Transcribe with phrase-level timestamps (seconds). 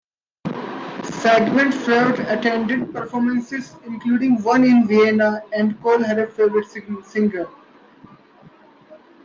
[1.03, 6.65] Sigmund Freud attended performances, including one in Vienna, and called her a favorite
[7.05, 7.47] singer.